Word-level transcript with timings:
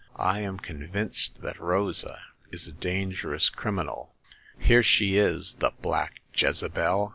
I 0.17 0.39
am 0.39 0.57
convinced 0.57 1.43
that 1.43 1.59
Rosa 1.59 2.23
is 2.51 2.65
a 2.67 2.71
dangerous 2.71 3.49
crim 3.49 3.75
inal. 3.75 4.09
Here 4.57 4.81
she 4.81 5.17
is— 5.17 5.53
the 5.59 5.73
black 5.79 6.21
Jezebel 6.35 7.09